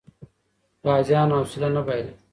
[0.85, 2.13] غازیانو حوصله نه بایله.